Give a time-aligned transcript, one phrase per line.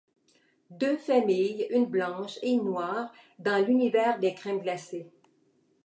[0.71, 5.11] Deux familles, une blanche et une noire, dans l'univers des crèmes glacées.